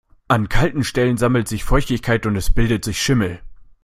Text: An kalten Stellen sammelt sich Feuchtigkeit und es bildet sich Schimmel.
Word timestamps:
An 0.29 0.49
kalten 0.49 0.83
Stellen 0.83 1.17
sammelt 1.17 1.47
sich 1.47 1.63
Feuchtigkeit 1.63 2.25
und 2.25 2.35
es 2.35 2.51
bildet 2.51 2.83
sich 2.83 2.99
Schimmel. 2.99 3.39